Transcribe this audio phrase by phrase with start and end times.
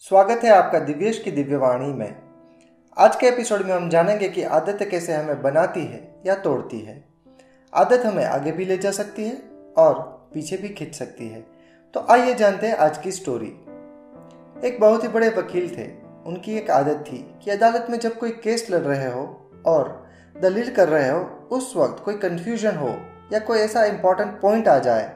[0.00, 2.16] स्वागत है आपका दिव्येश की दिव्यवाणी में।
[2.98, 7.04] आज के एपिसोड में हम जानेंगे कि आदत कैसे हमें बनाती है या तोड़ती है।
[7.74, 9.36] आदत हमें आगे भी ले जा सकती है
[9.78, 9.94] और
[10.34, 11.40] पीछे भी खींच सकती है।
[11.94, 13.46] तो आइए जानते हैं आज की स्टोरी
[14.66, 15.88] एक बहुत ही बड़े वकील थे।
[16.26, 19.24] उनकी एक आदत थी कि अदालत में जब कोई केस लड़ रहे हो
[19.66, 22.96] और दलील कर रहे हो, उस वक्त कोई कंफ्यूजन हो
[23.32, 25.10] या कोई ऐसा इंपॉर्टेंट पॉइंट आ जाए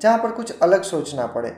[0.00, 1.56] जहाँ पर कुछ अलग सोचना पड़े,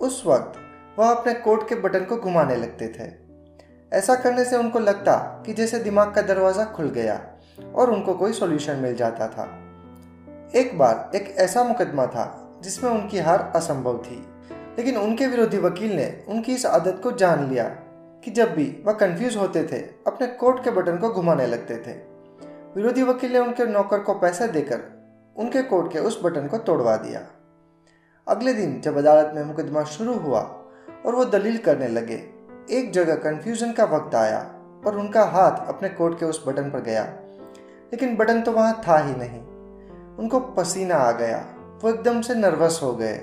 [0.00, 0.62] उस वक्त
[0.98, 3.10] वह अपने कोट के बटन को घुमाने लगते थे।
[3.92, 5.16] ऐसा करने से उनको लगता
[5.46, 7.20] कि जैसे दिमाग का दरवाज़ा खुल गया
[7.74, 9.44] और उनको कोई सॉल्यूशन मिल जाता था।
[10.54, 12.26] एक बार एक ऐसा मुकदमा था
[12.62, 14.16] जिसमें उनकी हार असंभव थी,
[14.78, 17.68] लेकिन उनके विरोधी वकील ने उनकी इस आदत को जान लिया
[18.24, 21.92] कि जब भी वह कंफ्यूज होते थे, अपने कोर्ट के बटन को घुमाने लगते थे।
[22.76, 24.80] विरोधी वकील ने उनके नौकर को पैसे देकर
[25.36, 27.20] उनके कोर्ट के उस बटन को तोड़वा दिया।
[28.26, 30.40] अगले दिन जब अदालत में मुकदमा शुरू हुआ
[31.06, 32.28] और वो दलील करने लगे।
[32.70, 34.38] एक जगह कंफ्यूजन का वक्त आया
[34.86, 37.04] और उनका हाथ अपने कोट के उस बटन पर गया।
[37.92, 39.40] लेकिन बटन तो वहाँ था ही नहीं।
[40.16, 41.46] उनको पसीना आ गया,
[41.84, 43.18] वो एकदम से नर्वस हो गए।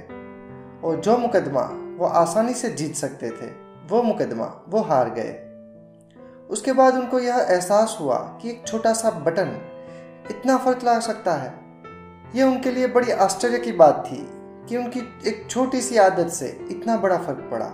[0.84, 3.45] और जो मुकदमा वो आसानी से जीत सकते थे,
[3.90, 5.50] वो मुकदमा वो हार गए।
[6.50, 9.62] उसके बाद उनको यह एहसास हुआ कि एक छोटा सा बटन
[10.31, 11.53] इतना फ़र्क ला सकता है।
[12.36, 16.47] यह उनके लिए बड़ी आश्चर्य की बात थी। कि उनकी एक छोटी सी आदत से
[16.72, 17.66] इतना बड़ा फ़र्क पड़ा।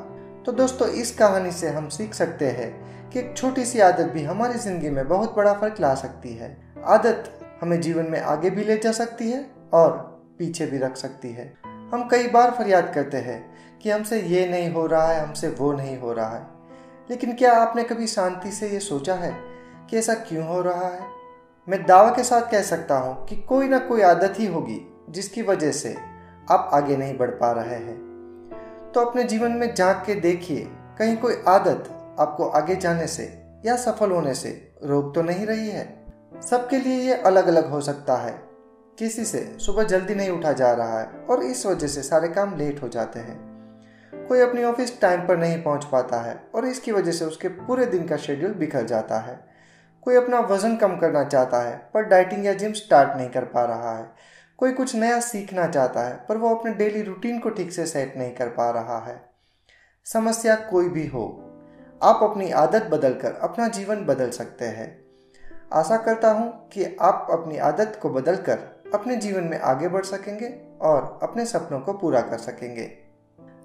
[0.46, 4.24] तो दोस्तों, इस कहानी से हम सीख सकते हैं कि एक छोटी सी आदत भी
[4.24, 8.64] हमारी ज़िंदगी में बहुत बड़ा फ़र्क ला सकती है। आदत हमें जीवन में आगे भी
[8.64, 9.92] ले जा सकती है और
[10.40, 13.40] पीछे भी रख सकती है। हम कई बार फरियाद करते हैं
[13.80, 16.48] कि हमसे ये नहीं हो रहा है, हमसे वो नहीं हो रहा है।
[17.10, 19.34] लेकिन क्या आपने कभी शांति से ये सोचा है
[19.90, 21.08] कि ऐसा क्यों हो रहा है?
[21.68, 24.80] मैं दावा के साथ कह सकता हूँ कि कोई ना कोई आदत ही होगी,
[25.10, 25.96] जिसकी वजह से
[26.52, 31.18] आप आगे नहीं बढ़ पा रहे हैं। तो अपने जीवन में झाँक के देखिए, कहीं
[31.18, 33.24] कोई आदत आपको आगे जाने से
[33.66, 36.06] या सफल होने से रोक तो नहीं रही है।
[36.50, 38.32] सबके लिए ये अलग अलग हो सकता है।
[39.00, 42.58] किसी से सुबह जल्दी नहीं उठा जा रहा है और इस वजह से सारे काम
[42.58, 43.38] लेट हो जाते हैं।
[44.28, 47.86] कोई अपनी ऑफ़िस टाइम पर नहीं पहुँच पाता है और इसकी वजह से उसके पूरे
[47.86, 49.40] दिन का शेड्यूल बिखर जाता है।
[50.02, 53.66] कोई अपना वज़न कम करना चाहता है, पर डाइटिंग या जिम स्टार्ट नहीं कर पा
[53.66, 54.12] रहा है।
[54.60, 58.18] कोई कुछ नया सीखना चाहता है, पर वो अपने डेली रूटीन को ठीक से सेट
[58.18, 59.20] नहीं कर पा रहा है।
[60.08, 61.26] समस्या कोई भी हो,
[62.02, 64.90] आप अपनी आदत बदलकर अपना जीवन बदल सकते हैं।
[65.74, 70.48] आशा करता हूँ कि आप अपनी आदत को बदलकर अपने जीवन में आगे बढ़ सकेंगे
[70.82, 72.92] और अपने सपनों को पूरा कर सकेंगे।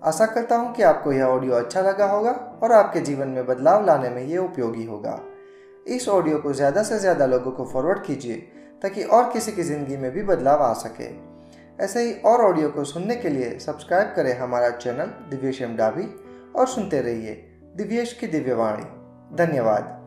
[0.03, 2.31] आशा करता हूँ कि आपको यह ऑडियो अच्छा लगा होगा
[2.63, 5.21] और आपके जीवन में बदलाव लाने में ये उपयोगी होगा।
[5.87, 8.35] इस ऑडियो को ज़्यादा से ज़्यादा लोगों को फॉरवर्ड कीजिए
[8.85, 11.09] ताकि और किसी की ज़िंदगी में भी बदलाव आ सके।
[11.85, 16.07] ऐसे ही और ऑडियो को सुनने के लिए सब्सक्राइब करें हमारा चैनल दिव्येश एम डाभी
[16.57, 17.35] और सुनते रहिए
[17.77, 18.85] दिव्येश की दिव्यवाणी
[19.37, 20.04] धन्यवाद।